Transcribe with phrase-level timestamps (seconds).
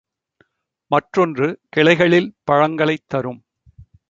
[0.87, 1.59] மற்றொன்று
[1.69, 3.41] கிளைகளில் பழங்களைத் தரும்.